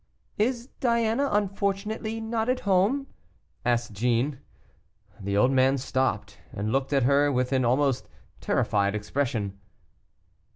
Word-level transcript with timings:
"Is 0.39 0.65
Diana 0.79 1.29
unfortunately 1.31 2.19
not 2.19 2.49
at 2.49 2.61
home?" 2.61 3.05
asked 3.63 3.93
Jeanne. 3.93 4.39
The 5.19 5.37
old 5.37 5.51
man 5.51 5.77
stopped, 5.77 6.39
and 6.51 6.71
looked 6.71 6.91
at 6.91 7.03
her 7.03 7.31
with 7.31 7.51
an 7.51 7.63
almost 7.63 8.09
terrified 8.39 8.95
expression. 8.95 9.59